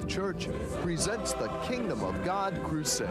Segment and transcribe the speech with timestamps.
[0.00, 0.48] Faith Church
[0.82, 3.08] presents the Kingdom of God Crusade.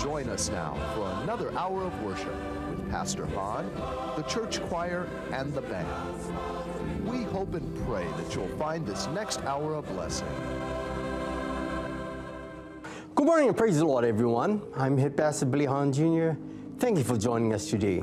[0.00, 2.34] Join us now for another hour of worship
[2.70, 3.70] with Pastor Hahn,
[4.16, 5.86] the church choir, and the band.
[7.04, 10.28] We hope and pray that you'll find this next hour a blessing.
[13.14, 14.62] Good morning and praise the Lord, everyone.
[14.76, 16.32] I'm Head Pastor Billy Hahn Jr.
[16.78, 17.98] Thank you for joining us today.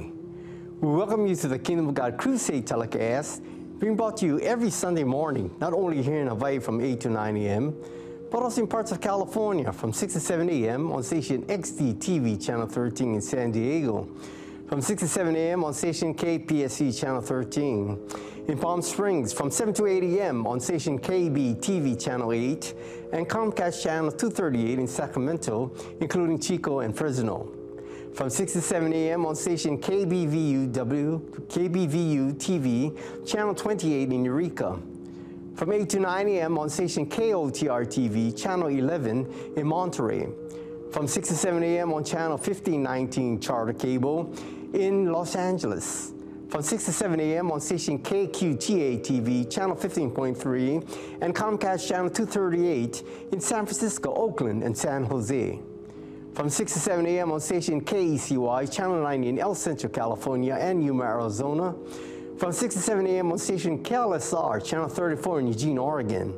[0.81, 3.41] We welcome you to the Kingdom of God Crusade telecast,
[3.79, 7.09] being brought to you every Sunday morning, not only here in Hawaii from 8 to
[7.09, 7.73] 9 a.m.,
[8.29, 10.91] but also in parts of California from 6 to 7 a.m.
[10.91, 14.09] on station XD TV Channel 13 in San Diego,
[14.67, 15.63] from 6 to 7 a.m.
[15.63, 17.97] on station KPSC Channel 13,
[18.49, 20.45] in Palm Springs from 7 to 8 a.m.
[20.45, 22.73] on station KB TV Channel 8,
[23.13, 27.54] and Comcast Channel 238 in Sacramento, including Chico and Fresno.
[28.15, 29.25] From 6 to 7 a.m.
[29.25, 34.79] on station KBVU W, KBVU TV, Channel 28 in Eureka.
[35.55, 36.57] From 8 to 9 a.m.
[36.57, 40.29] on station KOTR TV, Channel 11 in Monterey.
[40.93, 41.91] From 6 to 7 a.m.
[41.91, 44.33] on Channel 1519 Charter Cable
[44.73, 46.13] in Los Angeles.
[46.47, 47.51] From 6 to 7 a.m.
[47.51, 54.77] on station KQTA TV, Channel 15.3, and Comcast Channel 238 in San Francisco, Oakland, and
[54.77, 55.59] San Jose.
[56.35, 57.31] From 6 to 7 a.m.
[57.31, 61.73] on station KECY, Channel 9 in El Centro, California, and Yuma, Arizona.
[62.37, 63.31] From 6 to 7 a.m.
[63.31, 66.33] on station KLSR, Channel 34 in Eugene, Oregon.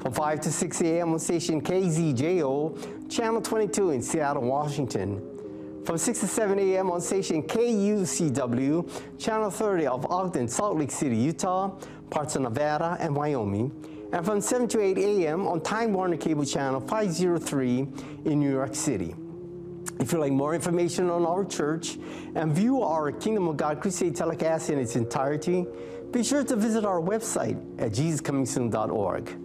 [0.00, 1.14] From 5 to 6 a.m.
[1.14, 5.26] on station KZJO, Channel 22 in Seattle, Washington.
[5.86, 6.90] From 6 to 7 a.m.
[6.90, 11.70] on station KUCW, Channel 30 of Ogden, Salt Lake City, Utah,
[12.10, 13.72] parts of Nevada, and Wyoming.
[14.12, 15.46] And from 7 to 8 a.m.
[15.46, 17.78] on Time Warner Cable Channel 503
[18.26, 19.16] in New York City.
[19.98, 21.98] If you'd like more information on our church
[22.34, 25.66] and view our Kingdom of God Crusade telecast in its entirety,
[26.10, 29.38] be sure to visit our website at jesuscomingsoon.org.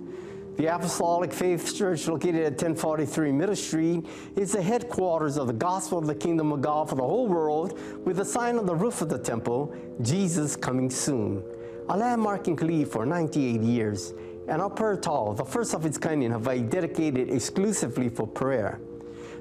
[0.58, 6.00] The Apostolic Faith Church, located at 1043 Middle Street, is the headquarters of the gospel
[6.00, 9.03] of the kingdom of God for the whole world, with a sign on the roof
[9.03, 11.44] of the temple, Jesus Coming Soon.
[11.90, 14.16] A landmark in Kalihi for 98 years,
[14.47, 18.79] and our prayer tall, the first of its kind in Hawaii, dedicated exclusively for prayer.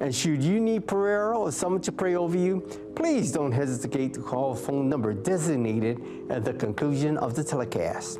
[0.00, 2.60] And should you need prayer or someone to pray over you,
[2.96, 6.00] please don't hesitate to call the phone number designated
[6.30, 8.18] at the conclusion of the telecast.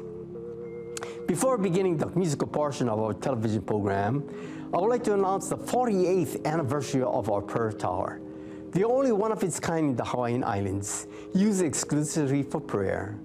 [1.26, 4.28] Before beginning the musical portion of our television program,
[4.74, 8.20] I would like to announce the 48th anniversary of our prayer tower,
[8.72, 13.18] the only one of its kind in the Hawaiian Islands, used exclusively for prayer.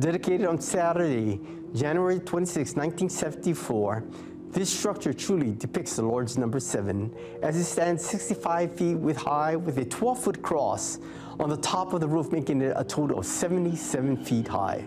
[0.00, 1.38] Dedicated on Saturday,
[1.74, 4.04] January 26, 1974,
[4.52, 9.54] this structure truly depicts the Lord's number seven as it stands 65 feet with high
[9.54, 10.98] with a 12 foot cross
[11.38, 14.84] on the top of the roof, making it a total of 77 feet high.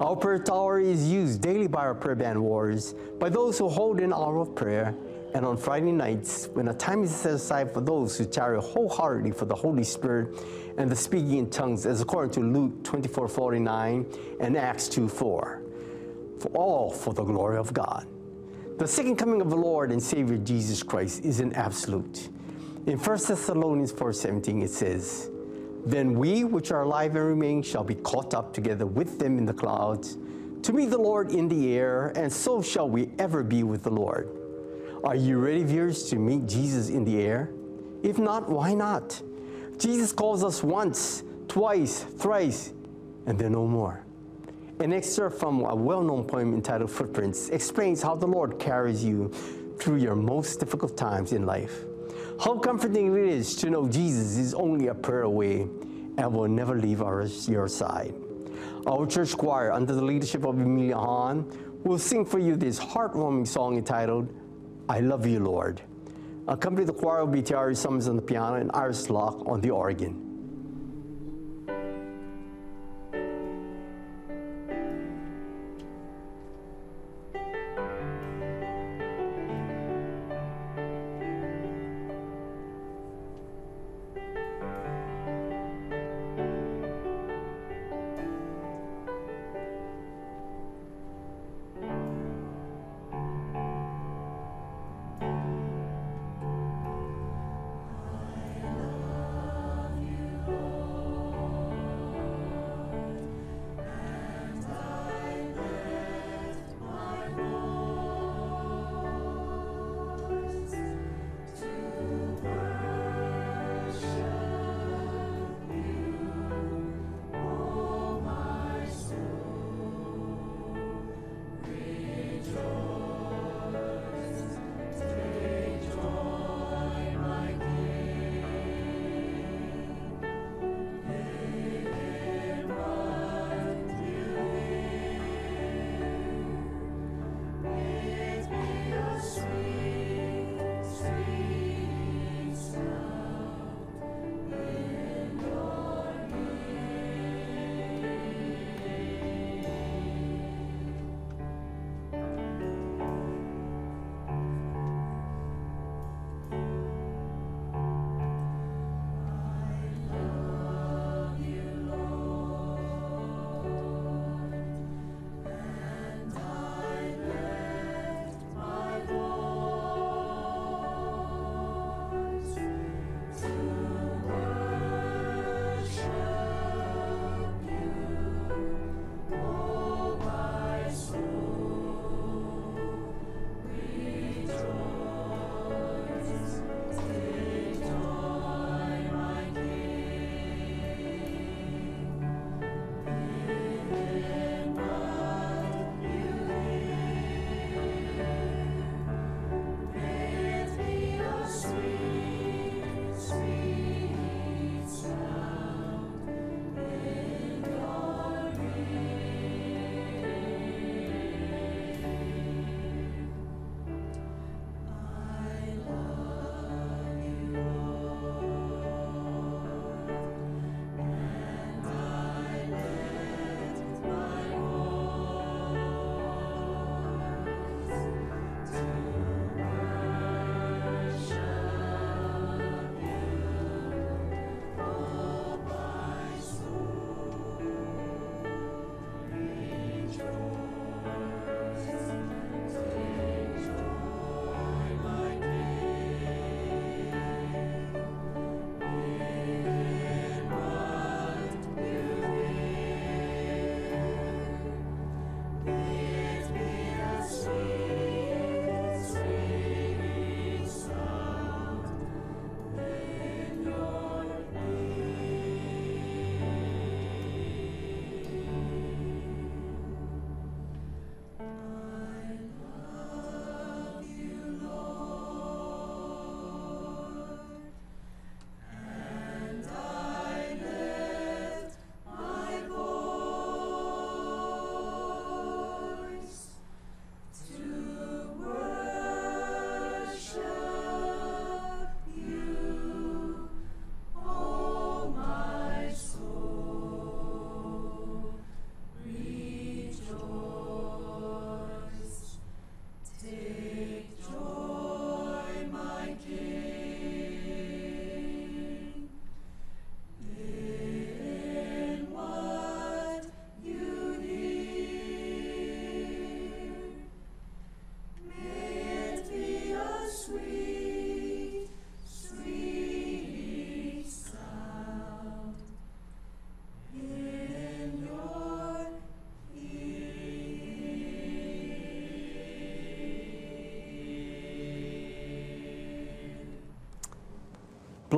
[0.00, 4.00] Our prayer tower is used daily by our prayer band warriors, by those who hold
[4.00, 4.94] an hour of prayer,
[5.34, 9.32] and on Friday nights when a time is set aside for those who tarry wholeheartedly
[9.32, 10.34] for the Holy Spirit
[10.78, 14.06] and the speaking in tongues, as according to Luke 24 49
[14.40, 15.62] and Acts 2 4.
[16.40, 18.06] For all for the glory of God.
[18.78, 22.28] The second coming of the Lord and Savior Jesus Christ is an absolute.
[22.86, 25.30] In 1 Thessalonians 4:17 it says,
[25.84, 29.46] Then we which are alive and remain shall be caught up together with them in
[29.46, 30.16] the clouds
[30.62, 33.90] to meet the Lord in the air, and so shall we ever be with the
[33.90, 34.28] Lord.
[35.02, 37.50] Are you ready, viewers, to meet Jesus in the air?
[38.04, 39.20] If not, why not?
[39.78, 42.72] Jesus calls us once, twice, thrice,
[43.26, 44.04] and then no more.
[44.80, 49.28] An excerpt from a well known poem entitled Footprints explains how the Lord carries you
[49.76, 51.84] through your most difficult times in life.
[52.40, 55.62] How comforting it is to know Jesus is only a prayer away
[56.16, 58.14] and will never leave our, your side.
[58.86, 61.44] Our church choir, under the leadership of Emilia Hahn,
[61.82, 64.32] will sing for you this heartwarming song entitled,
[64.88, 65.80] I Love You, Lord.
[66.46, 69.70] Accompany the choir will be Tiari Summers on the piano and Iris Locke on the
[69.70, 70.27] organ.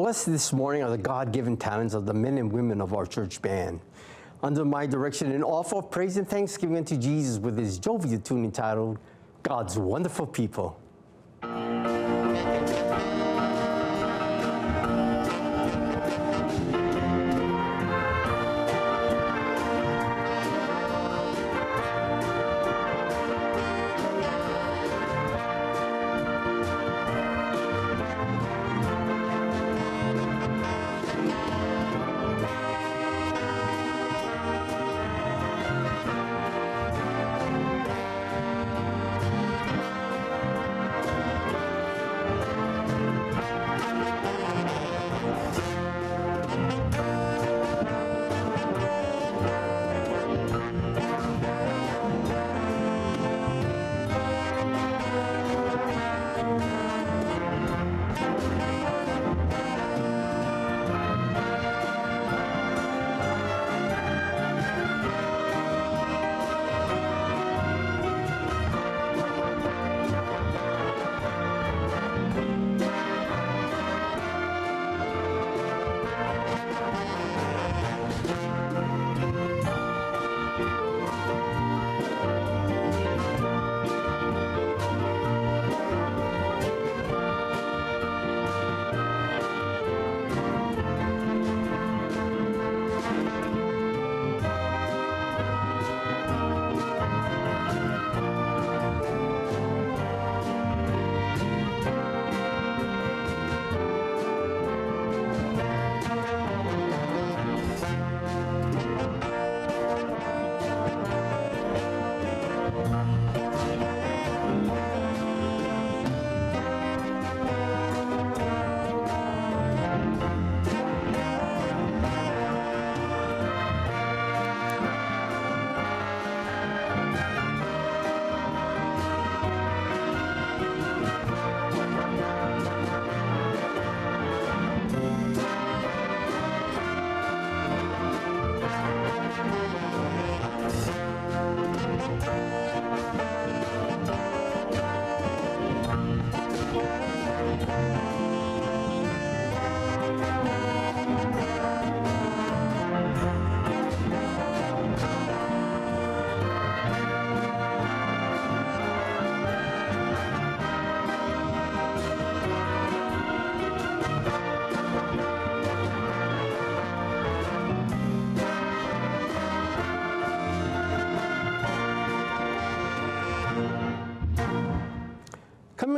[0.01, 3.05] Blessed this morning are the God given talents of the men and women of our
[3.05, 3.81] church band.
[4.43, 8.47] under my direction and offer of praise and thanksgiving unto Jesus with his jovial tune
[8.47, 8.99] entitled
[9.43, 10.81] God's Wonderful People.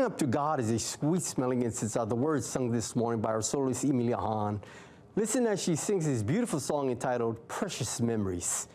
[0.02, 3.21] Coming up to God is a sweet smelling incense are the words sung this morning
[3.21, 4.61] by our soloist Emilia Hahn.
[5.14, 8.66] Listen as she sings this beautiful song entitled Precious Memories.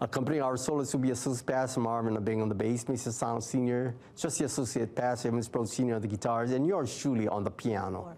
[0.00, 3.12] Accompanying our soloist will be Associate Pastor Marvin Abing on the bass, Mr.
[3.12, 5.94] Sano Sr., Trustee Associate Pastor Evans Pro Sr.
[5.94, 8.16] on the guitars, and yours truly on the piano.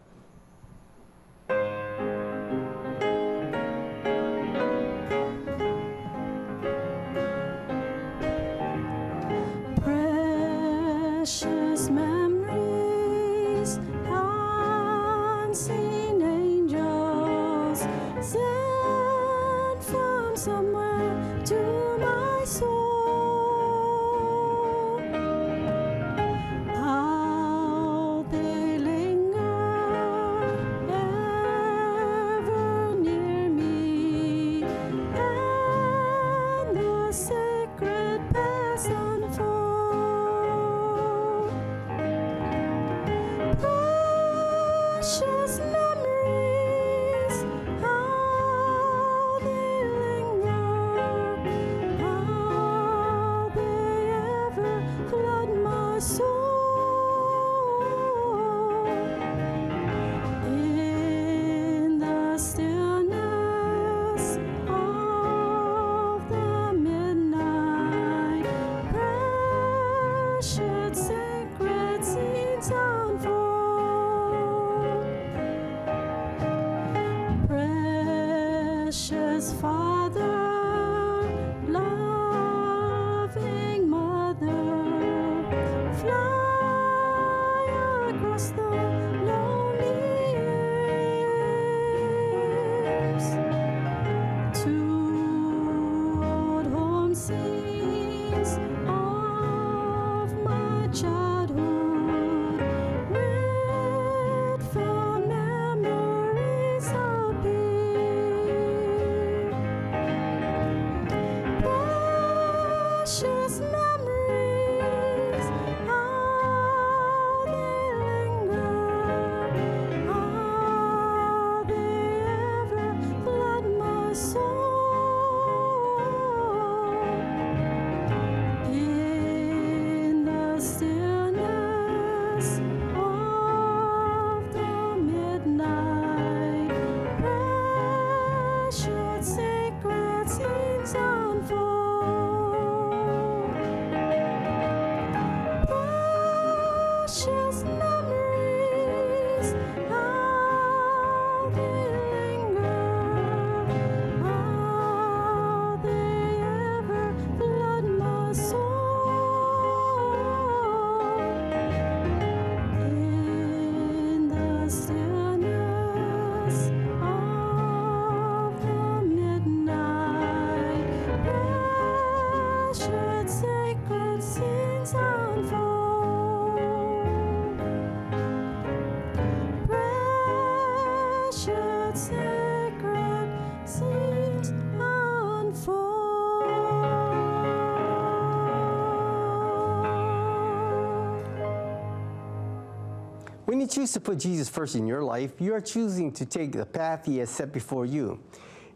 [193.65, 196.67] you choose to put Jesus first in your life, you are choosing to take the
[196.67, 198.21] path He has set before you.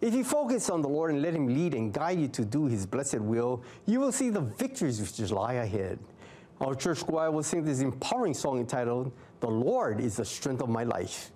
[0.00, 2.64] If you focus on the Lord and let Him lead and guide you to do
[2.64, 5.98] His blessed will, you will see the victories which lie ahead.
[6.62, 10.70] Our church choir will sing this empowering song entitled, The Lord is the Strength of
[10.70, 11.32] My Life.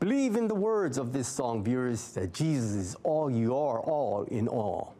[0.00, 4.24] Believe in the words of this song, viewers, that Jesus is all you are, all
[4.24, 4.96] in all.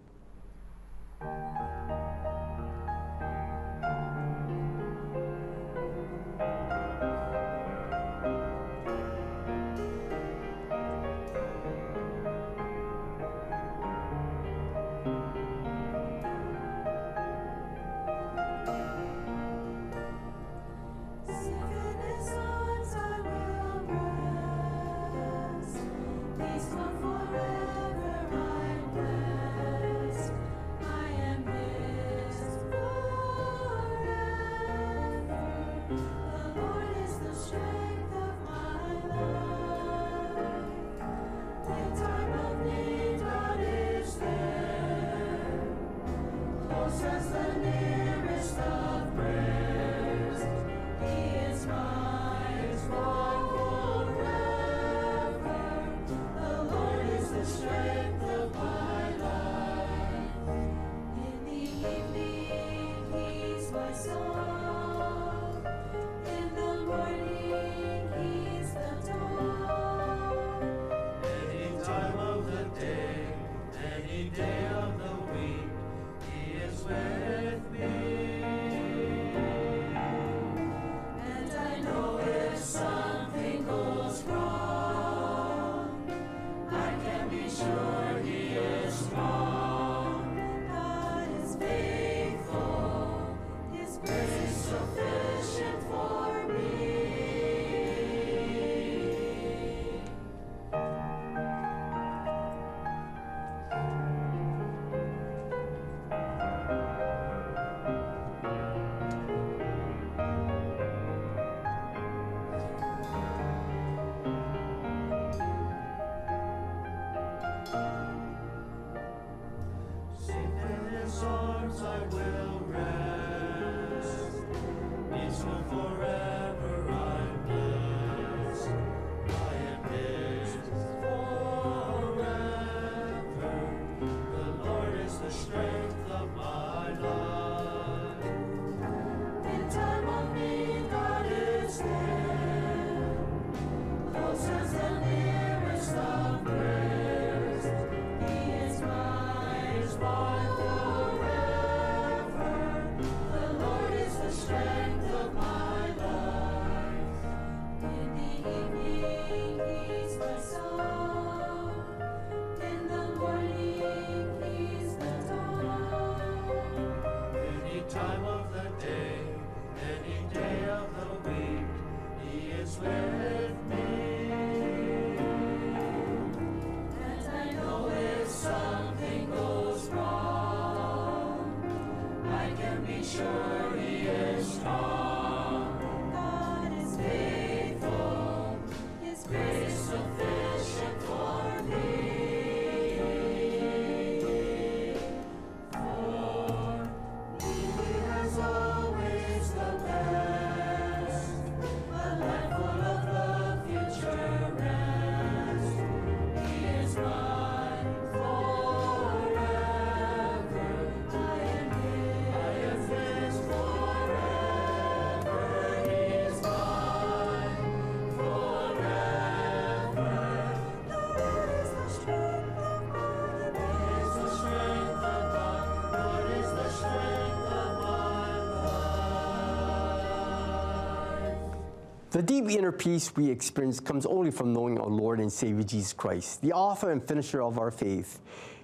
[232.17, 235.93] The deep inner peace we experience comes only from knowing our Lord and Savior Jesus
[235.93, 238.21] Christ, the author and finisher of our faith.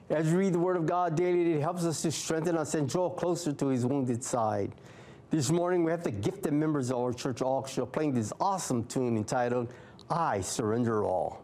[0.08, 2.88] As we read the Word of God daily, it helps us to strengthen us and
[2.88, 4.72] draw closer to His wounded side.
[5.28, 9.18] This morning, we have the gifted members of our church orchestra playing this awesome tune
[9.18, 9.70] entitled,
[10.08, 11.41] I Surrender All.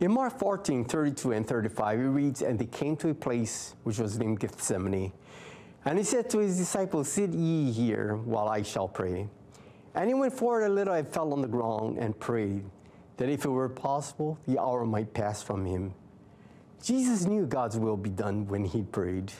[0.00, 3.98] In Mark 14, 32 and 35, it reads, And they came to a place which
[3.98, 5.12] was named Gethsemane.
[5.84, 9.28] And he said to his disciples, Sit ye here while I shall pray.
[9.94, 12.64] And he went forward a little and fell on the ground and prayed
[13.18, 15.92] that if it were possible, the hour might pass from him.
[16.82, 19.30] Jesus knew God's will be done when he prayed.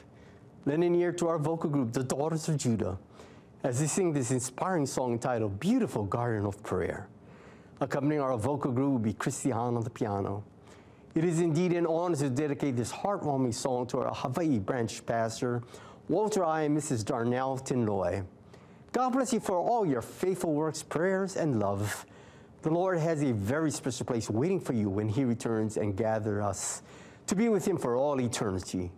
[0.66, 2.98] Lend an ear to our vocal group, the Daughters of Judah,
[3.64, 7.08] as they sing this inspiring song entitled Beautiful Garden of Prayer.
[7.80, 10.44] Accompanying our vocal group will be Christy Hahn on the piano.
[11.12, 15.62] It is indeed an honor to dedicate this heartwarming song to our Hawaii branch pastor,
[16.08, 16.62] Walter I.
[16.62, 17.04] and Mrs.
[17.04, 18.24] Darnell Tinloy.
[18.92, 22.06] God bless you for all your faithful works, prayers, and love.
[22.62, 26.44] The Lord has a very special place waiting for you when He returns and gathers
[26.44, 26.82] us
[27.26, 28.92] to be with Him for all eternity.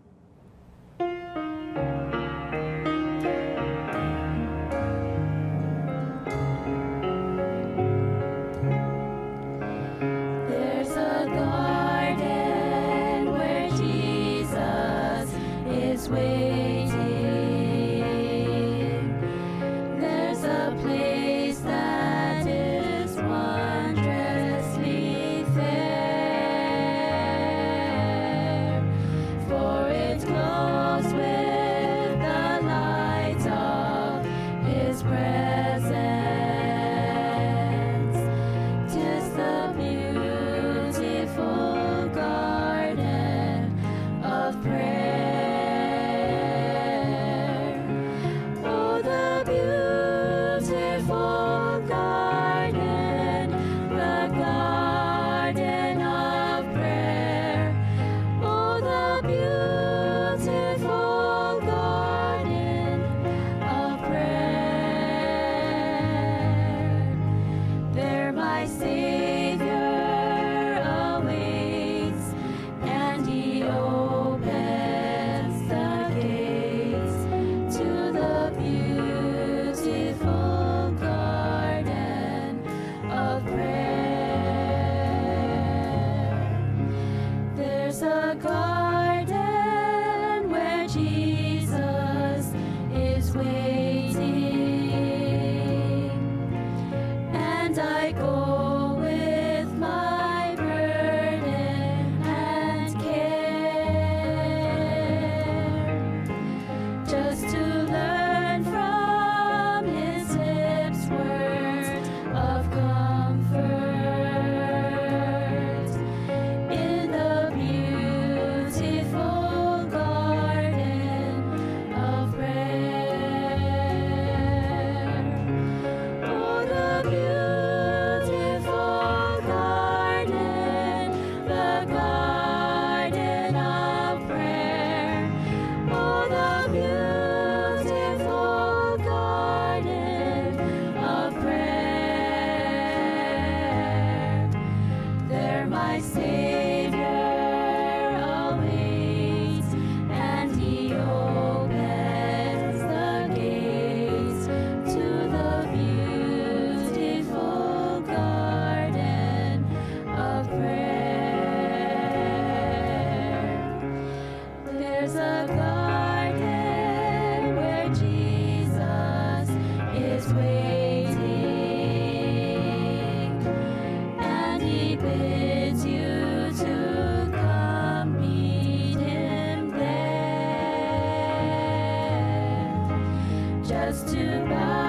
[183.92, 184.81] Just to bow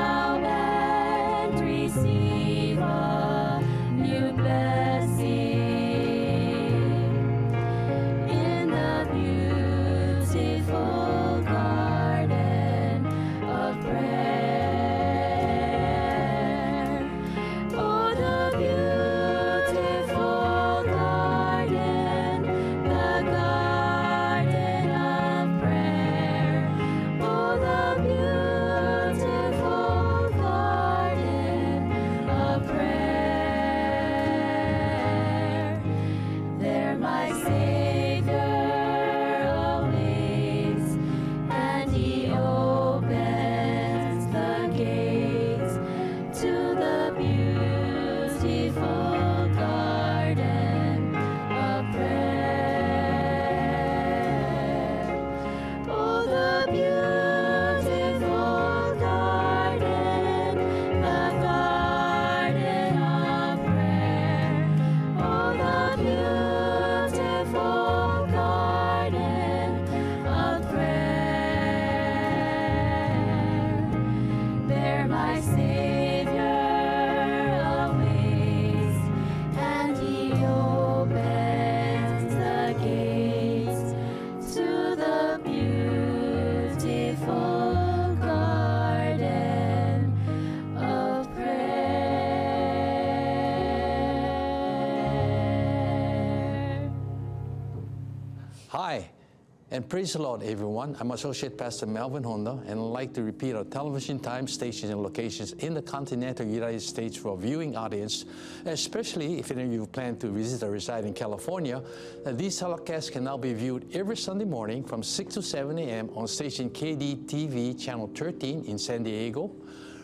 [99.74, 100.96] and praise the Lord, everyone.
[101.00, 105.02] I'm Associate Pastor Melvin Honda, and I'd like to repeat our television time, stations, and
[105.02, 108.26] locations in the continental United States for a viewing audience,
[108.66, 111.82] especially if any of you plan to visit or reside in California.
[112.24, 116.08] Uh, these telecasts can now be viewed every Sunday morning from 6 to 7 a.m.
[116.14, 119.52] on station KDTV Channel 13 in San Diego,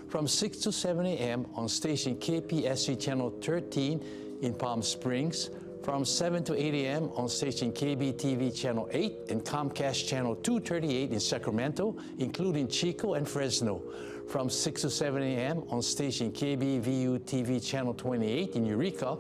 [0.07, 1.45] from 6 to 7 a.m.
[1.53, 4.03] on station KPSC Channel 13
[4.41, 5.51] in Palm Springs,
[5.83, 7.09] from 7 to 8 a.m.
[7.15, 13.81] on station KBTV Channel 8 and Comcast Channel 238 in Sacramento, including Chico and Fresno.
[14.27, 15.63] From 6 to 7 a.m.
[15.69, 19.17] on station KBVU TV Channel 28 in Eureka.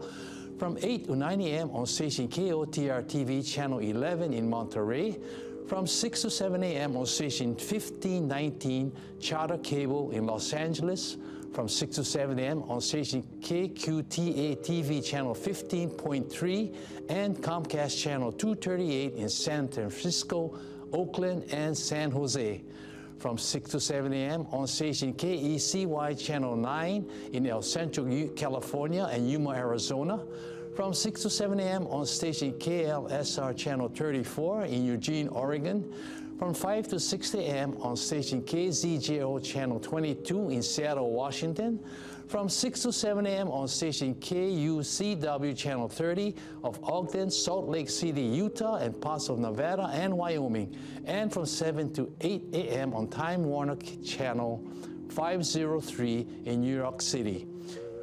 [0.57, 1.69] From 8 to 9 a.m.
[1.71, 5.17] on station KOTR TV Channel 11 in Monterey.
[5.67, 6.97] From 6 to 7 a.m.
[6.97, 11.17] on station 1519 Charter Cable in Los Angeles
[11.53, 12.63] from 6 to 7 a.m.
[12.63, 16.75] on station KQTA TV channel 15.3
[17.09, 20.57] and Comcast channel 238 in San Francisco,
[20.93, 22.63] Oakland, and San Jose.
[23.17, 24.47] From 6 to 7 a.m.
[24.51, 30.23] on station KECY channel 9 in El Centro, California and Yuma, Arizona.
[30.75, 31.87] From 6 to 7 a.m.
[31.87, 35.93] on station KLSR channel 34 in Eugene, Oregon
[36.39, 37.75] from 5 to 6 a.m.
[37.81, 41.81] on station KZJO channel 22 in Seattle, Washington,
[42.29, 43.49] from 6 to 7 a.m.
[43.49, 49.89] on station KUCW channel 30 of Ogden, Salt Lake City, Utah, and parts of Nevada
[49.91, 50.73] and Wyoming,
[51.03, 52.93] and from 7 to 8 a.m.
[52.93, 53.75] on Time Warner
[54.05, 54.65] channel
[55.09, 57.47] 503 in New York City.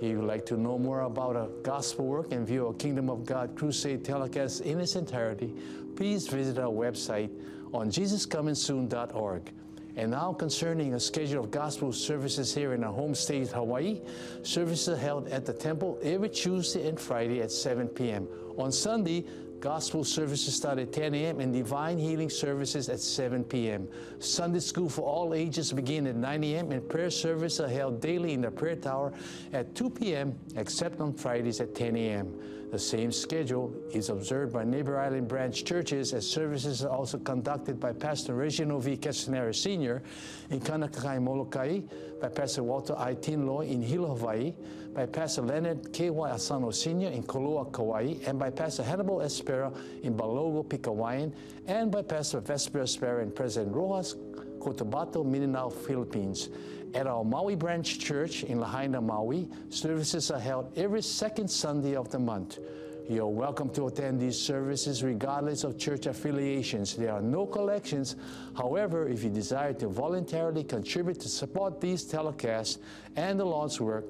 [0.03, 3.25] If you'd like to know more about our gospel work and view our Kingdom of
[3.25, 5.55] God crusade telecast in its entirety,
[5.96, 7.31] please visit our website
[7.72, 9.52] on jesuscomingsoon.org.
[9.96, 14.02] And now concerning a schedule of gospel services here in our home state, Hawaii,
[14.42, 18.29] services held at the temple every Tuesday and Friday at 7 p.m.
[18.59, 19.24] On Sunday,
[19.61, 21.40] Gospel services start at 10 a.m.
[21.40, 23.88] and divine healing services at 7 p.m.
[24.19, 26.73] Sunday school for all ages begin at 9 a.m.
[26.73, 29.12] and prayer services are held daily in the prayer tower
[29.53, 30.38] at 2 p.m.
[30.57, 32.38] except on Fridays at 10 a.m.
[32.71, 37.79] The same schedule is observed by Neighbor Island branch churches as services are also conducted
[37.79, 38.97] by Pastor Reginald V.
[38.97, 40.03] Castanera Sr.
[40.51, 41.81] in Kaunakakai, Molokai,
[42.21, 43.14] by Pastor Walter I.
[43.14, 44.53] Tinloy in Hilo, Hawaii,
[44.96, 46.30] by Pastor Leonard K.Y.
[46.30, 47.11] Asano Sr.
[47.11, 49.70] in Koloa, Kauai, and by Pastor Hannibal Espera
[50.02, 51.30] in Balogo, Pigcawayan,
[51.66, 54.14] and by Pastor Vesper Espera and President Roxas,
[54.59, 56.48] Cotabato, Mindanao, Philippines.
[56.94, 62.09] At our Maui Branch Church in Lahaina, Maui, services are held every second Sunday of
[62.09, 62.59] the month.
[63.06, 66.96] You're welcome to attend these services regardless of church affiliations.
[66.96, 68.16] There are no collections.
[68.56, 72.78] However, if you desire to voluntarily contribute to support these telecasts
[73.14, 74.06] and the Lord's work,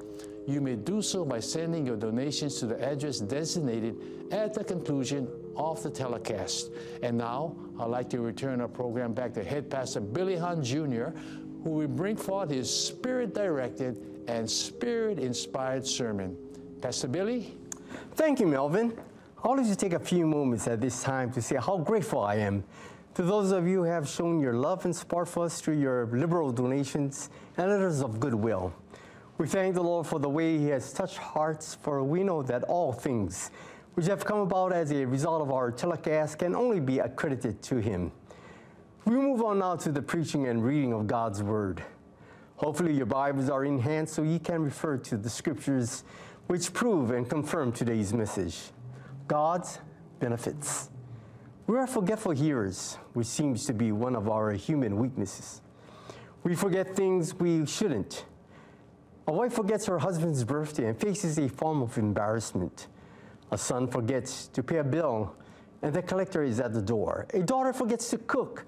[0.46, 3.96] you may do so by sending your donations to the address designated
[4.30, 6.70] at the conclusion of the telecast.
[7.02, 11.10] And now, I'd like to return our program back to Head Pastor Billy Hahn Jr.,
[11.64, 16.36] who will bring forth his spirit directed and spirit inspired sermon.
[16.80, 17.56] Pastor Billy?
[18.14, 18.96] Thank you, Melvin.
[19.42, 22.36] I wanted to take a few moments at this time to say how grateful I
[22.36, 22.64] am
[23.14, 26.06] to those of you who have shown your love and support for us through your
[26.12, 28.74] liberal donations and letters of goodwill.
[29.38, 32.64] We thank the Lord for the way He has touched hearts, for we know that
[32.64, 33.50] all things
[33.92, 37.76] which have come about as a result of our telecast can only be accredited to
[37.76, 38.12] Him.
[39.04, 41.82] We move on now to the preaching and reading of God's Word.
[42.56, 46.04] Hopefully, your Bibles are in hand so you can refer to the scriptures
[46.46, 48.58] which prove and confirm today's message
[49.28, 49.80] God's
[50.18, 50.88] benefits.
[51.66, 55.60] We are forgetful hearers, which seems to be one of our human weaknesses.
[56.42, 58.24] We forget things we shouldn't.
[59.28, 62.86] A wife forgets her husband's birthday and faces a form of embarrassment.
[63.50, 65.34] A son forgets to pay a bill
[65.82, 67.26] and the collector is at the door.
[67.34, 68.64] A daughter forgets to cook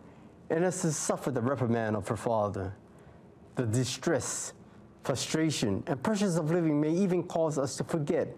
[0.51, 2.75] and has to suffer the reprimand of her father.
[3.55, 4.53] The distress,
[5.05, 8.29] frustration, and pressures of living may even cause us to forget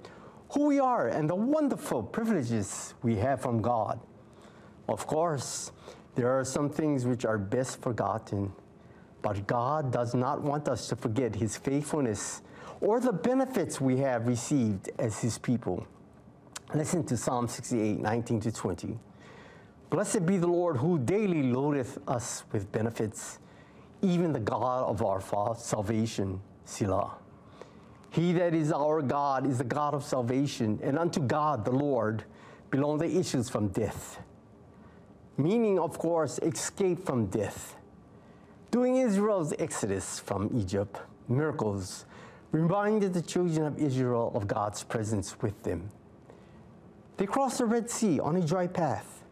[0.50, 4.00] who we are and the wonderful privileges we have from God.
[4.88, 5.72] Of course,
[6.16, 8.52] there are some things which are best forgotten,
[9.22, 12.42] but God does not want us to forget His faithfulness
[12.80, 15.87] or the benefits we have received as His people.
[16.74, 18.98] Listen to Psalm 68, 19 to 20.
[19.90, 23.40] Blessed be the Lord who daily loadeth us with benefits,
[24.02, 25.20] even the God of our
[25.56, 27.16] salvation, Selah.
[28.11, 32.24] He that is our God is the God of salvation, and unto God the Lord
[32.70, 34.20] belong the issues from death.
[35.37, 37.76] Meaning, of course, escape from death.
[38.70, 42.04] During Israel's exodus from Egypt, miracles
[42.52, 45.90] reminded the children of Israel of God's presence with them.
[47.16, 49.25] They crossed the Red Sea on a dry path,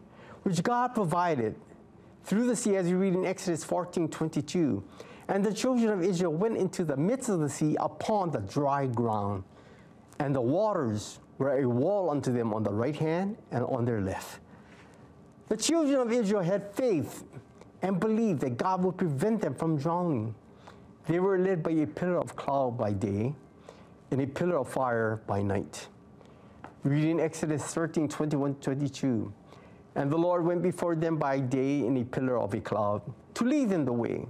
[0.43, 1.55] which God provided
[2.23, 4.83] through the sea, as we read in Exodus 14 22.
[5.29, 8.87] And the children of Israel went into the midst of the sea upon the dry
[8.87, 9.43] ground,
[10.19, 14.01] and the waters were a wall unto them on the right hand and on their
[14.01, 14.41] left.
[15.47, 17.23] The children of Israel had faith
[17.81, 20.35] and believed that God would prevent them from drowning.
[21.07, 23.33] They were led by a pillar of cloud by day
[24.11, 25.87] and a pillar of fire by night.
[26.83, 29.33] Read in Exodus 13 21 22.
[29.95, 33.01] And the Lord went before them by day in a pillar of a cloud
[33.33, 34.25] to lead them the way,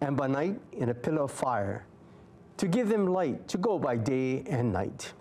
[0.00, 1.86] and by night in a pillar of fire
[2.56, 5.12] to give them light to go by day and night.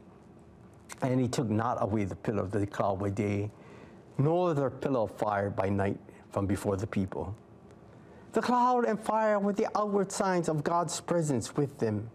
[1.02, 3.50] And he took not away the pillar of the cloud by day,
[4.18, 5.98] nor the pillar of fire by night
[6.32, 7.36] from before the people.
[8.34, 12.10] The cloud and fire were the outward signs of God's presence with them.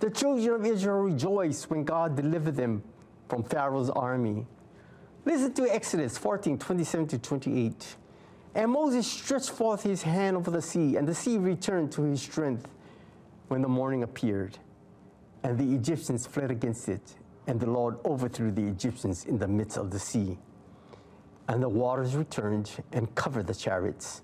[0.00, 2.82] The children of Israel rejoiced when God delivered them
[3.28, 4.46] from Pharaoh's army.
[5.24, 7.96] Listen to Exodus 14 27 to 28.
[8.54, 12.20] And Moses stretched forth his hand over the sea, and the sea returned to his
[12.20, 12.68] strength
[13.48, 14.58] when the morning appeared.
[15.42, 17.14] And the Egyptians fled against it,
[17.46, 20.36] and the Lord overthrew the Egyptians in the midst of the sea.
[21.48, 24.20] And the waters returned and covered the chariots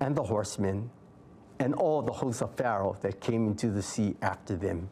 [0.00, 0.90] and the horsemen
[1.58, 4.88] and all the hosts of Pharaoh that came into the sea after them.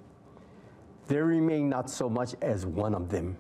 [1.07, 3.37] There remained not so much as one of them.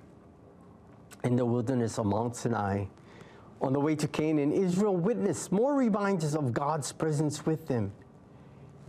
[1.24, 2.86] In the wilderness of Mount Sinai,
[3.60, 7.92] on the way to Canaan, Israel witnessed more reminders of God's presence with them.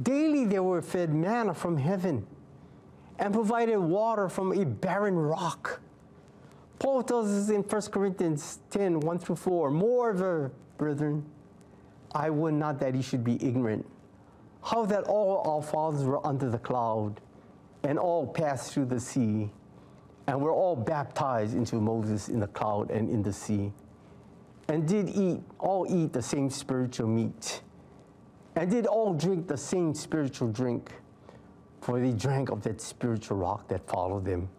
[0.01, 2.25] Daily they were fed manna from heaven
[3.17, 5.81] and provided water from a barren rock.
[6.77, 11.25] Paul tells us in 1 Corinthians 10 1 through 4, Moreover, brethren,
[12.13, 13.85] I would not that ye should be ignorant
[14.63, 17.21] how that all our fathers were under the cloud
[17.83, 19.49] and all passed through the sea
[20.27, 23.71] and were all baptized into Moses in the cloud and in the sea
[24.67, 27.61] and did eat all eat the same spiritual meat
[28.55, 30.91] and did all drink the same spiritual drink
[31.81, 34.49] for they drank of that spiritual rock that followed them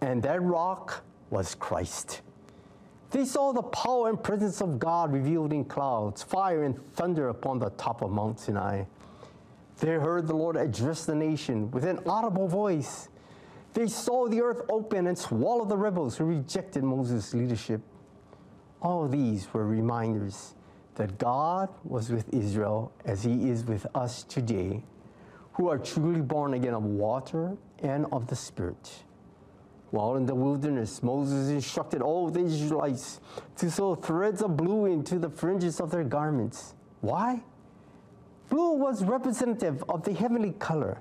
[0.00, 2.22] and that rock was Christ.
[3.12, 7.58] They saw the power and presence of God revealed in clouds, fire and thunder upon
[7.58, 8.84] the top of Mount Sinai.
[9.80, 13.10] They heard the Lord address the nation with an audible voice.
[13.74, 17.82] They saw the earth open and swallow the rebels who rejected Moses' leadership.
[18.80, 20.54] All these were reminders
[20.94, 24.84] that God was with Israel as he is with us today,
[25.54, 29.04] who are truly born again of water and of the Spirit.
[29.92, 33.20] While in the wilderness, Moses instructed all the Israelites
[33.58, 36.74] to sew threads of blue into the fringes of their garments.
[37.02, 37.42] Why?
[38.48, 40.98] Blue was representative of the heavenly color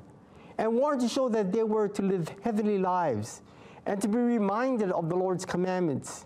[0.58, 3.42] and wanted to show that they were to live heavenly lives
[3.86, 6.26] and to be reminded of the Lord's commandments,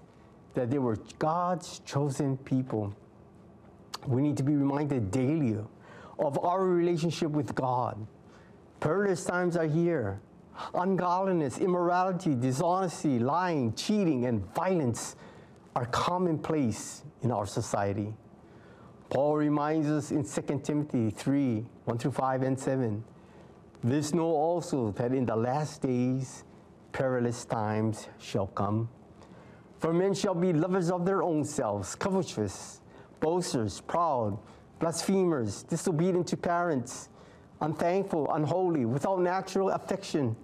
[0.55, 2.95] that they were God's chosen people.
[4.07, 5.59] We need to be reminded daily
[6.18, 8.07] of our relationship with God.
[8.80, 10.20] Perilous times are here.
[10.74, 15.16] Ungodliness, immorality, dishonesty, lying, cheating, and violence
[15.76, 18.14] are commonplace in our society.
[19.10, 23.03] Paul reminds us in 2 Timothy 3 1 through 5 and 7.
[23.84, 26.43] This know also that in the last days
[26.91, 28.89] perilous times shall come.
[29.80, 32.82] For men shall be lovers of their own selves, covetous,
[33.20, 34.39] boasters, proud,
[34.80, 37.10] blasphemers, disobedient to parents,
[37.62, 40.36] unthankful, unholy, without natural affection,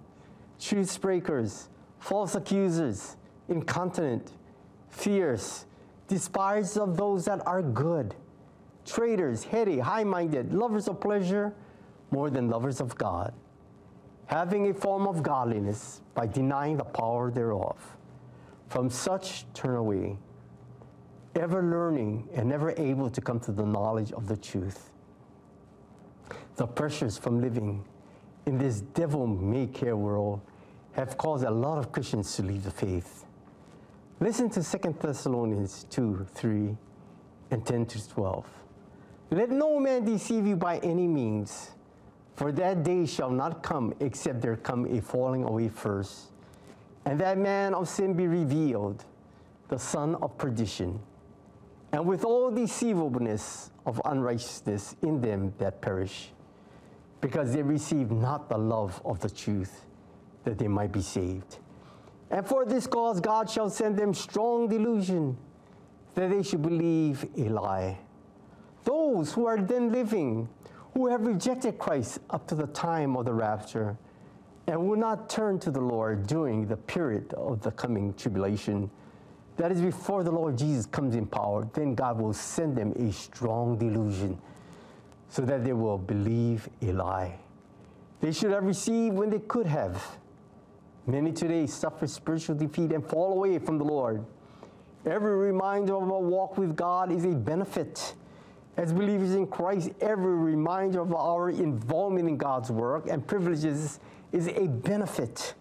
[0.62, 3.16] truth breakers, false accusers,
[3.48, 4.32] incontinent,
[4.88, 5.66] fierce,
[6.08, 8.14] despisers of those that are good,
[8.84, 11.52] traitors, heady, high minded, lovers of pleasure
[12.10, 13.32] more than lovers of God,
[14.26, 17.76] having a form of godliness by denying the power thereof.
[18.68, 20.18] From such turn away,
[21.34, 24.90] ever learning and never able to come to the knowledge of the truth.
[26.56, 27.84] The pressures from living
[28.46, 30.40] in this devil may care world
[30.92, 33.24] have caused a lot of Christians to leave the faith.
[34.20, 36.76] Listen to 2 Thessalonians 2 3
[37.50, 38.46] and 10 to 12.
[39.30, 41.70] Let no man deceive you by any means,
[42.36, 46.30] for that day shall not come except there come a falling away first,
[47.06, 49.04] and that man of sin be revealed,
[49.68, 51.00] the son of perdition,
[51.92, 56.30] and with all deceivableness of unrighteousness in them that perish,
[57.20, 59.86] because they receive not the love of the truth,
[60.44, 61.58] that they might be saved.
[62.30, 65.36] And for this cause God shall send them strong delusion,
[66.14, 67.98] that they should believe a lie.
[68.84, 70.48] Those who are then living,
[70.94, 73.96] who have rejected Christ up to the time of the rapture,
[74.66, 78.90] and will not turn to the Lord during the period of the coming tribulation,
[79.56, 83.12] that is before the Lord Jesus comes in power, then God will send them a
[83.12, 84.38] strong delusion
[85.28, 87.38] so that they will believe a lie.
[88.20, 90.02] They should have received when they could have.
[91.06, 94.24] Many today suffer spiritual defeat and fall away from the Lord.
[95.04, 98.14] Every reminder of our walk with God is a benefit.
[98.76, 103.98] As believers in Christ, every reminder of our involvement in God's work and privileges
[104.30, 105.54] is a benefit.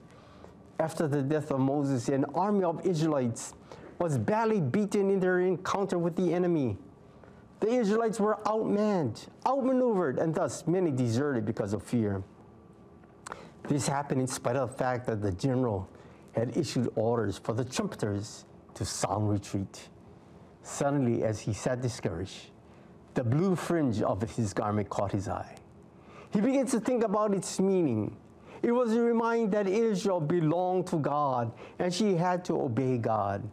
[0.80, 3.54] After the death of Moses, an army of Israelites
[3.98, 6.78] was badly beaten in their encounter with the enemy.
[7.60, 12.24] The Israelites were outmanned, outmaneuvered, and thus many deserted because of fear.
[13.68, 15.90] This happened in spite of the fact that the general
[16.34, 19.90] had issued orders for the trumpeters to sound retreat.
[20.64, 22.52] Suddenly, as he sat discouraged,
[23.14, 25.56] the blue fringe of his garment caught his eye.
[26.32, 28.16] He begins to think about its meaning.
[28.62, 33.48] It was a reminder that Israel belonged to God and she had to obey God.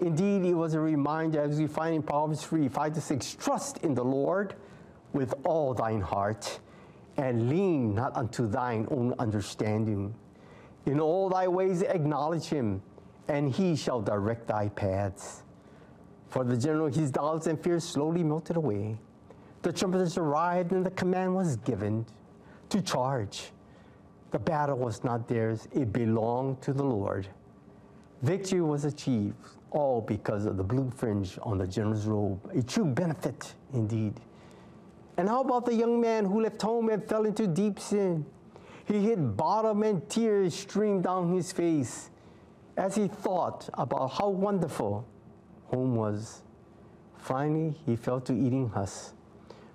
[0.00, 3.78] Indeed, it was a reminder, as we find in Proverbs 3 5 to 6 trust
[3.78, 4.54] in the Lord
[5.12, 6.58] with all thine heart
[7.16, 10.14] and lean not unto thine own understanding.
[10.86, 12.82] In all thy ways acknowledge him,
[13.28, 15.42] and he shall direct thy paths.
[16.28, 18.98] For the general, his doubts and fears slowly melted away.
[19.62, 22.04] The trumpeters arrived, and the command was given
[22.68, 23.52] to charge.
[24.30, 27.28] The battle was not theirs, it belonged to the Lord.
[28.22, 29.36] Victory was achieved,
[29.70, 34.14] all because of the blue fringe on the general's robe, a true benefit indeed.
[35.16, 38.26] And how about the young man who left home and fell into deep sin?
[38.86, 42.10] He hit bottom and tears streamed down his face
[42.76, 45.06] as he thought about how wonderful
[45.66, 46.42] home was.
[47.16, 49.14] Finally, he fell to eating husk.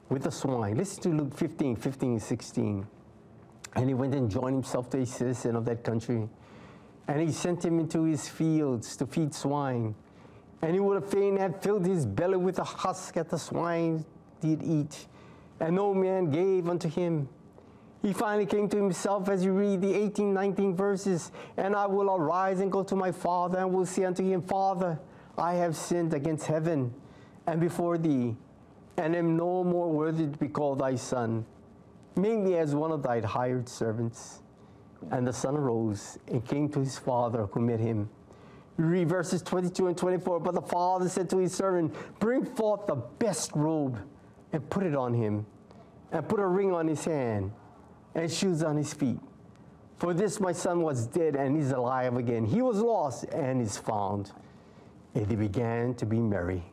[0.10, 0.76] with the swine.
[0.76, 2.88] Listen to Luke 15, 15 and 16.
[3.76, 6.28] And he went and joined himself to a citizen of that country.
[7.08, 9.94] And he sent him into his fields to feed swine.
[10.62, 14.04] And he would have fain have filled his belly with the husk that the swine
[14.42, 15.08] did eat.
[15.60, 17.28] And no man gave unto him.
[18.02, 21.32] He finally came to himself as you read the 18, 19 verses.
[21.58, 25.00] And I will arise and go to my father and will say unto him, Father,
[25.38, 26.94] I have sinned against heaven
[27.48, 28.36] and before thee,
[28.98, 31.46] and am no more worthy to be called thy son.
[32.16, 34.42] Make me as one of thy hired servants.
[35.12, 38.10] And the son arose and came to his father who met him.
[38.78, 40.40] You read verses 22 and 24.
[40.42, 44.00] But the father said to his servant, Bring forth the best robe
[44.52, 45.46] and put it on him,
[46.12, 47.52] and put a ring on his hand
[48.16, 49.20] and shoes on his feet.
[49.98, 52.46] For this my son was dead and is alive again.
[52.46, 54.32] He was lost and is found.
[55.14, 56.64] And they began to be merry.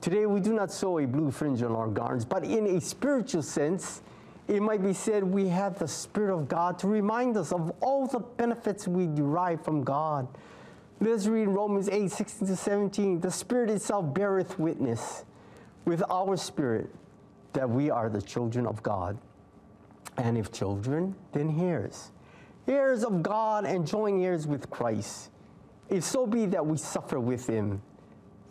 [0.00, 3.42] Today we do not sew a blue fringe on our garments, but in a spiritual
[3.42, 4.02] sense,
[4.48, 8.06] it might be said we have the Spirit of God to remind us of all
[8.06, 10.26] the benefits we derive from God.
[11.00, 13.20] Let's read Romans 8, 16 to 17.
[13.20, 15.24] The Spirit itself beareth witness
[15.90, 16.88] with our spirit
[17.52, 19.18] that we are the children of God.
[20.18, 22.12] And if children, then heirs.
[22.68, 25.30] Heirs of God and joint heirs with Christ.
[25.88, 27.82] If so be that we suffer with him,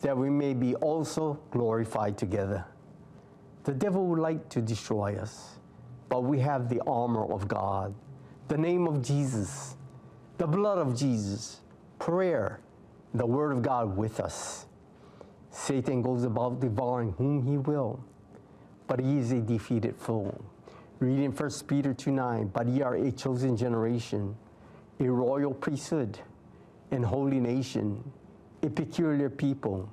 [0.02, 2.66] that we may be also glorified together.
[3.64, 5.60] The devil would like to destroy us,
[6.10, 7.96] but we have the armor of God,
[8.50, 9.78] the name of Jesus,
[10.38, 11.62] the blood of Jesus,
[12.00, 12.60] prayer,
[13.14, 14.66] the word of God with us.
[15.60, 18.04] Satan goes about devouring whom he will,
[18.88, 20.34] but he is a defeated foe.
[21.00, 24.36] Reading 1 Peter 2 9, but ye are a chosen generation,
[25.00, 26.18] a royal priesthood,
[26.92, 28.02] and holy nation,
[28.64, 29.90] a peculiar people,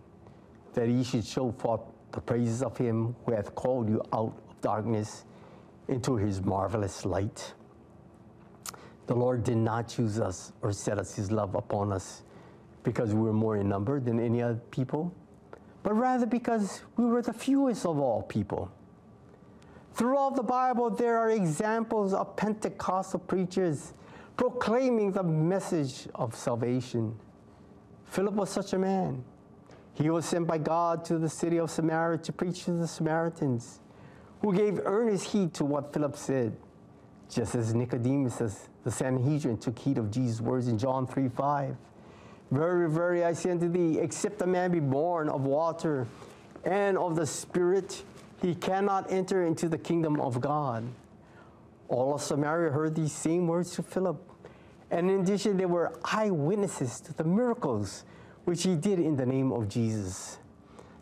[0.73, 1.81] that ye should show forth
[2.13, 5.25] the praises of him who hath called you out of darkness
[5.89, 7.55] into his marvelous light.
[9.09, 12.23] The Lord did not choose us or set us his love upon us
[12.85, 15.13] because we were more in number than any other people,
[15.87, 18.69] but rather because we were the fewest of all people.
[19.95, 23.95] Throughout the Bible, there are examples of Pentecostal preachers
[24.37, 27.15] proclaiming the message of salvation.
[28.07, 29.23] Philip was such a man.
[29.95, 33.79] He was sent by God to the city of Samaria to preach to the Samaritans,
[34.43, 36.57] who gave earnest heed to what Philip said,
[37.31, 41.77] just as Nicodemus, the Sanhedrin, took heed of Jesus' words in John 3 5.
[42.51, 46.07] Very, very, I say unto thee, except a man be born of water
[46.65, 48.03] and of the Spirit,
[48.41, 50.85] he cannot enter into the kingdom of God.
[51.89, 54.21] All of Samaria heard these same words to Philip.
[54.91, 58.05] And in addition, they were eyewitnesses to the miracles
[58.45, 60.39] which he did in the name of Jesus.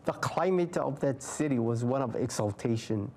[0.05, 3.11] The climate of that city was one of exaltation.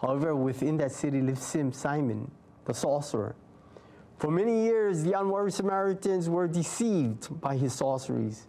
[0.00, 1.42] However, within that city lived
[1.74, 2.30] Simon,
[2.64, 3.34] the sorcerer.
[4.18, 8.46] For many years, the unwary Samaritans were deceived by his sorceries.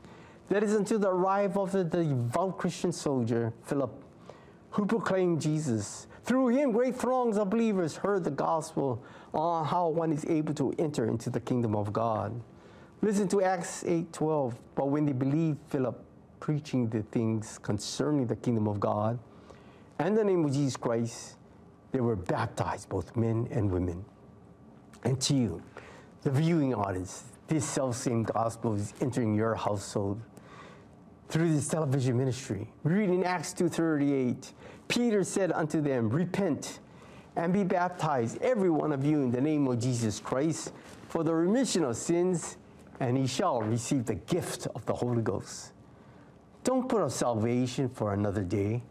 [0.50, 3.92] That is until the arrival of the devout Christian soldier, Philip,
[4.72, 6.08] who proclaimed Jesus.
[6.24, 9.04] Through him, great throngs of believers heard the gospel
[9.34, 12.40] on how one is able to enter into the kingdom of God.
[13.02, 14.56] Listen to Acts 8:12.
[14.76, 16.04] But when they believed Philip
[16.40, 19.20] preaching the things concerning the kingdom of God
[20.00, 21.36] and the name of Jesus Christ,
[21.92, 24.06] they were baptized, both men and women.
[25.08, 25.62] And to you,
[26.24, 30.20] the viewing audience, this self-same gospel is entering your household
[31.30, 32.70] through this television ministry.
[32.84, 34.52] Reading Acts 2:38,
[34.90, 36.82] Peter said unto them, Repent
[37.38, 40.74] and be baptized, every one of you, in the name of Jesus Christ,
[41.08, 42.58] for the remission of sins,
[43.00, 45.72] and ye shall receive the gift of the Holy Ghost.
[46.66, 48.84] Don't put off salvation for another day.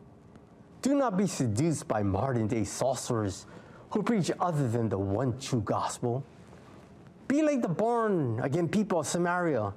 [0.81, 3.45] Do not be seduced by modern day sorcerers
[3.91, 6.25] who preach other than the one true gospel.
[7.29, 9.73] Be like the born again people of Samaria,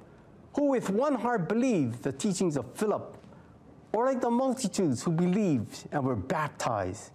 [0.54, 3.16] who with one heart believed the teachings of Philip,
[3.92, 7.10] or like the multitudes who believed and were baptized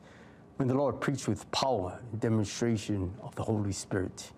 [0.58, 4.32] when the Lord preached with power and demonstration of the Holy Spirit.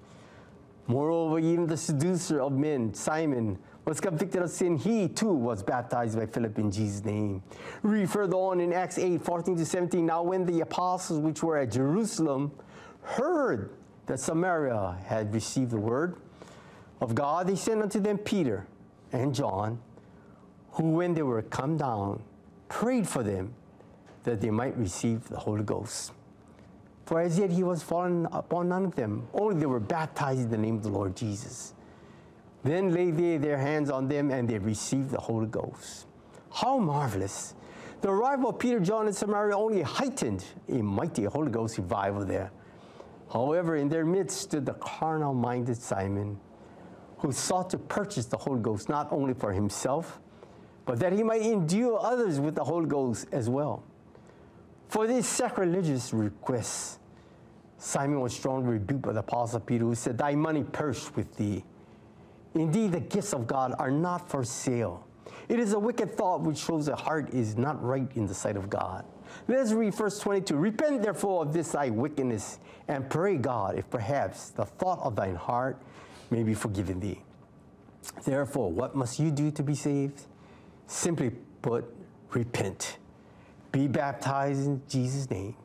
[0.88, 3.58] Moreover, even the seducer of men, Simon,
[3.88, 4.76] was convicted of sin.
[4.76, 7.42] He too was baptized by Philip in Jesus' name.
[7.82, 10.06] Further on in Acts 8 14 to 17.
[10.06, 12.52] Now, when the apostles which were at Jerusalem
[13.02, 13.72] heard
[14.08, 16.18] that Samaria had received the word
[17.00, 18.68] of God, they sent unto them Peter
[19.14, 19.80] and John,
[20.72, 22.22] who, when they were come down,
[22.68, 23.54] prayed for them
[24.26, 26.12] that they might receive the Holy Ghost.
[27.06, 30.50] For as yet he was fallen upon none of them, only they were baptized in
[30.50, 31.74] the name of the Lord Jesus.
[32.64, 36.08] Then laid they their hands on them, and they received the Holy Ghost.
[36.52, 37.54] How marvelous
[38.02, 42.52] The arrival of Peter, John, and Samaria only heightened a mighty Holy Ghost revival there.
[43.32, 46.40] However, in their midst stood the carnal minded Simon,
[47.18, 50.20] who sought to purchase the Holy Ghost not only for himself,
[50.86, 53.84] but that he might endure others with the Holy Ghost as well.
[54.88, 57.00] For this sacrilegious request,
[57.78, 61.64] Simon was strongly rebuked by the apostle Peter, who said, Thy money perish with thee.
[62.58, 65.06] Indeed, the gifts of God are not for sale.
[65.50, 68.58] It is a wicked thought which shows the heart is not right in the sight
[68.58, 69.06] of God.
[69.48, 70.56] Let's read verse 22.
[70.56, 75.36] Repent therefore of this thy wickedness, and pray God, if perhaps the thought of thine
[75.36, 75.82] heart
[76.32, 77.22] may be forgiven thee.
[78.24, 80.22] Therefore, what must you do to be saved?
[80.88, 81.32] Simply
[81.62, 81.86] put,
[82.32, 82.98] repent.
[83.72, 85.56] Be baptized in Jesus' name.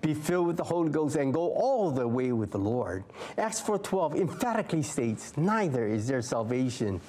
[0.00, 3.04] Be filled with the Holy Ghost and go all the way with the Lord.
[3.36, 7.00] Acts 4:12 emphatically states, neither is there salvation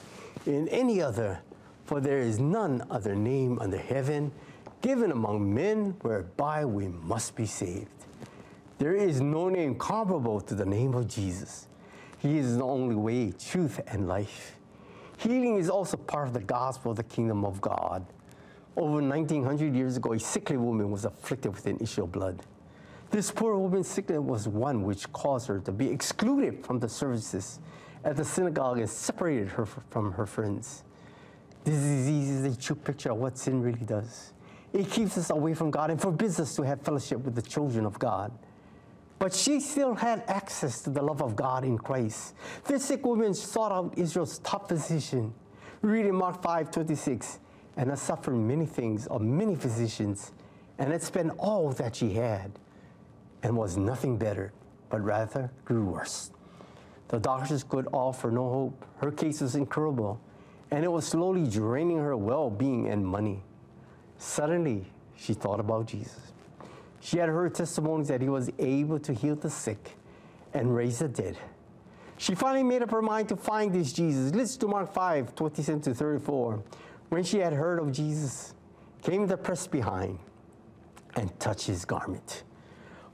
[0.46, 1.40] in any other,
[1.86, 4.32] for there is none other name under heaven
[4.82, 7.90] given among men whereby we must be saved.
[8.78, 11.68] There is no name comparable to the name of Jesus.
[12.18, 14.56] He is the only way, truth, and life.
[15.18, 18.06] Healing is also part of the gospel of the kingdom of God.
[18.78, 22.42] Over 1900 years ago, a sickly woman was afflicted with an issue of blood.
[23.12, 27.60] This poor woman's sickness was one which caused her to be excluded from the services
[28.04, 30.84] at the synagogue and separated her from her friends.
[31.64, 34.34] This disease is a true picture of what sin really does.
[34.74, 37.86] It keeps us away from God and forbids us to have fellowship with the children
[37.86, 38.32] of God.
[39.18, 42.36] But she still had access to the love of God in Christ.
[42.66, 45.34] This sick woman sought out Israel's top physician.
[45.82, 47.40] We read in Mark 5 26,
[47.76, 50.32] and had suffered many things of many physicians,
[50.78, 52.52] and had spent all that she had,
[53.44, 54.52] and was nothing better,
[54.90, 56.32] but rather grew worse.
[57.10, 58.86] The doctors could offer no hope.
[58.98, 60.20] Her case was incurable,
[60.72, 63.44] and it was slowly draining her well being and money.
[64.18, 64.86] Suddenly,
[65.16, 66.34] she thought about Jesus.
[67.02, 69.98] She had heard testimonies that he was able to heal the sick
[70.54, 71.38] and raise the dead.
[72.18, 74.36] She finally made up her mind to find this Jesus.
[74.36, 76.62] Listen to Mark 5 27 to 34.
[77.08, 78.54] When she had heard of Jesus,
[79.02, 80.20] came the press behind
[81.16, 82.44] and touched his garment.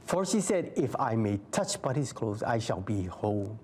[0.05, 3.59] For she said, If I may touch but his clothes, I shall be whole.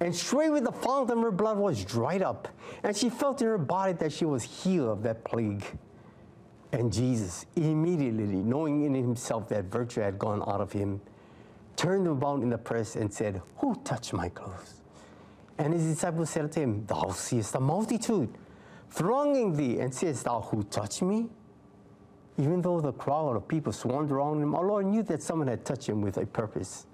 [0.00, 2.48] And straightway the fountain of her blood was dried up,
[2.82, 5.64] and she felt in her body that she was healed of that plague.
[6.72, 11.00] And Jesus, immediately knowing in himself that virtue had gone out of him,
[11.76, 14.80] turned about in the press and said, Who touched my clothes?
[15.58, 18.36] And his disciples said to him, Thou seest the multitude
[18.90, 21.28] thronging thee, and sayest thou, Who touched me?
[22.36, 25.64] Even though the crowd of people swarmed around him, our Lord knew that someone had
[25.64, 26.86] touched him with a purpose.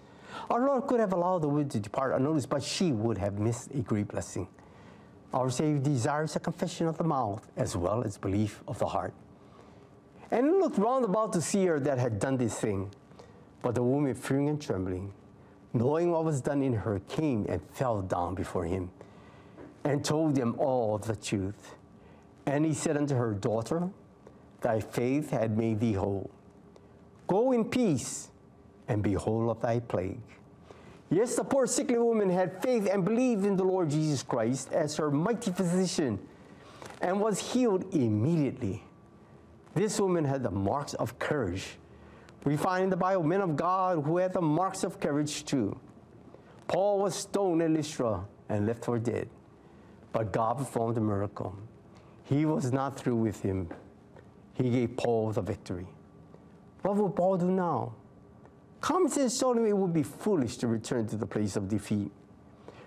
[0.51, 3.71] Our Lord could have allowed the woman to depart unnoticed, but she would have missed
[3.73, 4.49] a great blessing.
[5.33, 9.15] Our Savior desires a confession of the mouth as well as belief of the heart.
[10.31, 12.91] And he looked round about to see her that had done this thing.
[13.63, 15.13] But the woman, fearing and trembling,
[15.73, 18.91] knowing what was done in her, came and fell down before him
[19.85, 21.75] and told him all the truth.
[22.47, 23.91] And he said unto her, Daughter,
[24.61, 26.31] thy faith had made thee whole.
[27.27, 28.29] Go in peace
[28.89, 30.21] and be whole of thy plague.
[31.11, 34.97] Yes, the poor sickly woman had faith and believed in the Lord Jesus Christ as
[34.97, 36.19] her mighty physician
[37.01, 38.85] and was healed immediately.
[39.75, 41.79] This woman had the marks of courage.
[42.45, 45.79] We find in the Bible men of God who had the marks of courage too.
[46.69, 49.29] Paul was stoned in Lystra and left for dead,
[50.13, 51.57] but God performed a miracle.
[52.25, 53.69] He was not through with him.
[54.61, 55.87] He gave Paul the victory.
[56.83, 57.95] What will Paul do now?
[58.83, 62.11] Common sense told him it would be foolish to return to the place of defeat.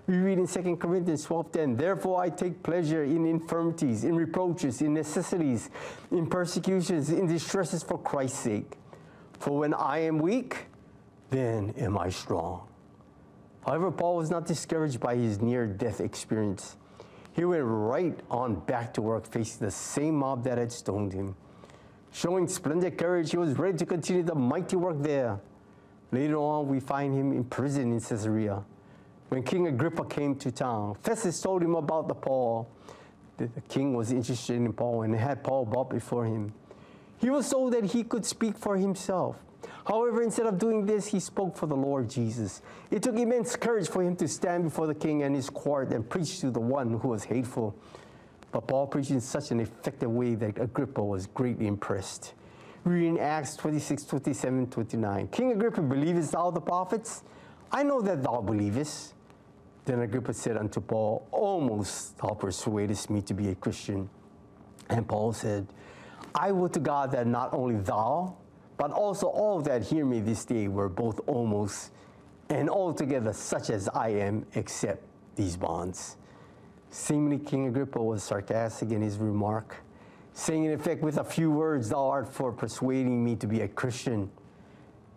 [0.06, 4.94] We read in 2 Corinthians 12:10, Therefore I take pleasure in infirmities, in reproaches, in
[4.94, 5.70] necessities,
[6.12, 8.78] in persecutions, in distresses for Christ's sake.
[9.40, 10.68] For when I am weak,
[11.32, 12.68] then am I strong.
[13.66, 16.76] However, Paul was not discouraged by his near death experience.
[17.32, 21.36] He went right on back to work, facing the same mob that had stoned him.
[22.14, 25.40] Showing splendid courage, he was ready to continue the mighty work there.
[26.12, 28.64] Later on, we find him in prison in Caesarea.
[29.30, 32.70] When King Agrippa came to town, Festus told him about the Paul.
[33.38, 36.54] The king was interested in Paul and had Paul brought before him.
[37.18, 39.38] He was told that he could speak for himself.
[39.88, 42.62] However, instead of doing this, he spoke for the Lord Jesus.
[42.92, 46.08] It took immense courage for him to stand before the king and his court and
[46.08, 47.76] preach to the one who was hateful.
[48.54, 52.36] But Paul preached in such an effective way that Agrippa was greatly impressed.
[52.84, 55.28] Read in Acts 26, 27, 29.
[55.30, 57.24] King Agrippa, believest thou the prophets?
[57.72, 59.16] I know that thou believest.
[59.86, 64.08] Then Agrippa said unto Paul, Almost thou persuadest me to be a Christian.
[64.90, 65.66] And Paul said,
[66.36, 68.36] I would to God that not only thou,
[68.78, 71.92] but also all that hear me this day were both almost
[72.50, 75.04] and altogether such as I am, except
[75.36, 76.18] these bonds.
[76.94, 79.78] Seemingly, King Agrippa was sarcastic in his remark,
[80.34, 83.68] saying, in effect, with a few words, Thou art for persuading me to be a
[83.68, 84.30] Christian.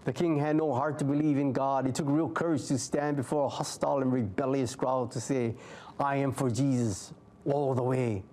[0.04, 1.86] The king had no heart to believe in God.
[1.86, 5.54] It took real courage to stand before a hostile and rebellious crowd to say,
[6.00, 7.12] I am for Jesus
[7.44, 8.24] all the way.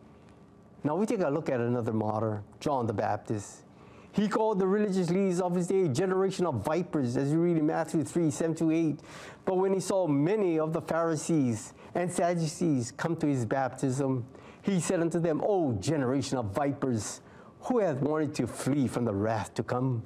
[0.85, 3.65] Now we take a look at another martyr, John the Baptist.
[4.13, 7.57] He called the religious leaders of his day a generation of vipers, as you read
[7.57, 8.99] in Matthew 3 7 to 8.
[9.43, 14.25] But when he saw many of the Pharisees and Sadducees come to his baptism,
[14.61, 17.21] he said unto them, O generation of vipers,
[17.61, 20.03] who hath wanted to flee from the wrath to come?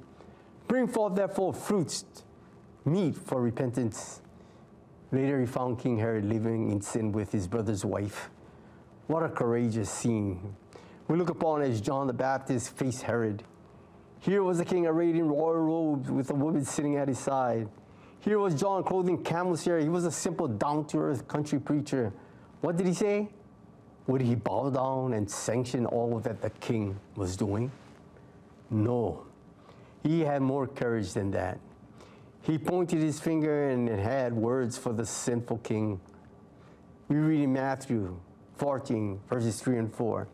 [0.66, 2.04] Bring forth therefore fruits
[2.84, 4.22] meet for repentance.
[5.12, 8.30] Later he found King Herod living in sin with his brother's wife.
[9.06, 10.54] What a courageous scene.
[11.08, 13.42] We look upon as John the Baptist faced Herod.
[14.20, 17.68] Here was the king arrayed in royal robes with a woman sitting at his side.
[18.20, 19.78] Here was John clothing camel's hair.
[19.78, 22.12] He was a simple, down to earth country preacher.
[22.60, 23.30] What did he say?
[24.08, 27.70] Would he bow down and sanction all that the king was doing?
[28.70, 29.24] No.
[30.02, 31.60] He had more courage than that.
[32.42, 36.00] He pointed his finger and had words for the sinful king.
[37.08, 38.18] We read in Matthew
[38.56, 40.26] 14, verses 3 and 4.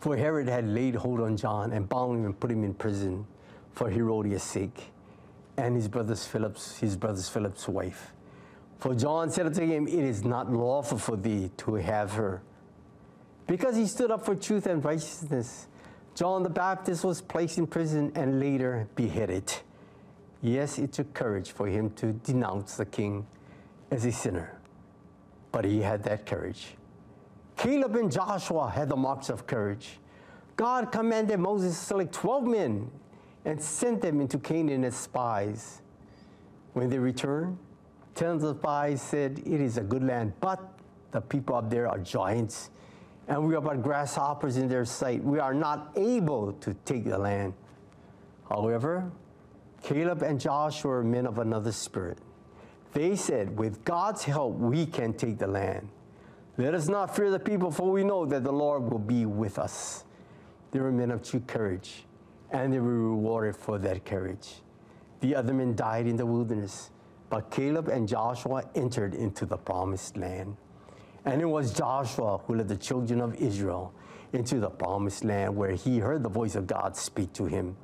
[0.00, 3.26] For Herod had laid hold on John and bound him and put him in prison
[3.72, 4.90] for Herodias' sake,
[5.58, 8.12] and his brother's Philip's his brother's Philip's wife.
[8.78, 12.40] For John said unto him, It is not lawful for thee to have her.
[13.46, 15.66] Because he stood up for truth and righteousness,
[16.14, 19.52] John the Baptist was placed in prison and later beheaded.
[20.40, 23.26] Yes, it took courage for him to denounce the king
[23.90, 24.58] as a sinner,
[25.52, 26.74] but he had that courage.
[27.60, 29.98] Caleb and Joshua had the marks of courage.
[30.56, 32.90] God commanded Moses to select 12 men
[33.44, 35.82] and sent them into Canaan as spies.
[36.72, 37.58] When they returned,
[38.14, 40.58] ten of the spies said, It is a good land, but
[41.10, 42.70] the people up there are giants,
[43.28, 45.22] and we are but grasshoppers in their sight.
[45.22, 47.52] We are not able to take the land.
[48.48, 49.12] However,
[49.82, 52.16] Caleb and Joshua were men of another spirit.
[52.94, 55.90] They said, With God's help, we can take the land.
[56.60, 59.58] Let us not fear the people, for we know that the Lord will be with
[59.58, 60.04] us.
[60.72, 62.04] They were men of true courage,
[62.50, 64.60] and they were rewarded for that courage.
[65.22, 66.90] The other men died in the wilderness,
[67.30, 70.54] but Caleb and Joshua entered into the promised land.
[71.24, 73.94] And it was Joshua who led the children of Israel
[74.34, 77.74] into the promised land where he heard the voice of God speak to him.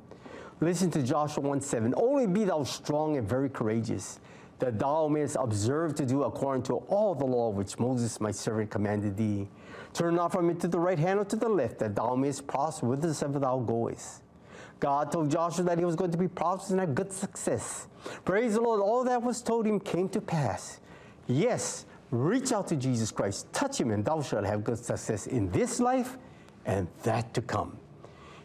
[0.61, 1.95] Listen to Joshua 1 7.
[1.97, 4.19] Only be thou strong and very courageous,
[4.59, 8.71] that thou mayest observe to do according to all the law which Moses my servant
[8.71, 9.47] commanded thee.
[9.93, 12.47] Turn not from it to the right hand or to the left, that thou mayest
[12.47, 14.21] prosper whithersoever thou goest.
[14.79, 17.87] God told Joshua that he was going to be prosperous and have good success.
[18.25, 20.79] Praise the Lord, all that was told him came to pass.
[21.27, 25.49] Yes, reach out to Jesus Christ, touch him, and thou shalt have good success in
[25.51, 26.17] this life
[26.65, 27.77] and that to come.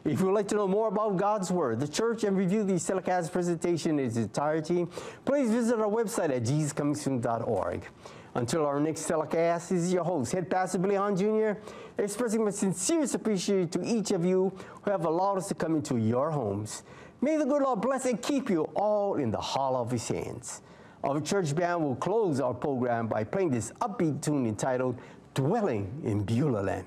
[0.04, 2.78] If you would like to know more about God's Word, the church, and review the
[2.78, 4.86] telecast presentation in its entirety,
[5.24, 7.84] please visit our website at jesuscomingsoon.org.
[8.34, 11.52] Until our next telecast, this is your host, Head Pastor Billy Hahn Jr.,
[11.98, 15.96] expressing my sincerest appreciation to each of you who have allowed us to come into
[15.98, 16.82] your homes.
[17.20, 20.62] May the good Lord bless and keep you all in the hollow of his hands.
[21.04, 24.98] Our church band will close our program by playing this upbeat tune entitled
[25.34, 26.86] Dwelling in Beulah Land.